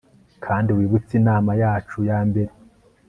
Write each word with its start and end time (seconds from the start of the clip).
Kandi 0.45 0.69
wibutse 0.77 1.11
inama 1.19 1.51
yacu 1.63 1.97
yambere 2.09 2.51